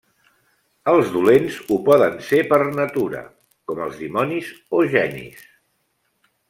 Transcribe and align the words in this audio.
Els 0.93 1.11
dolents 1.17 1.59
ho 1.67 1.77
poden 1.89 2.17
ser 2.29 2.39
per 2.55 2.59
natura, 2.81 3.23
com 3.69 3.83
els 3.89 4.03
dimonis 4.07 4.53
o 4.81 4.85
genis. 4.97 5.45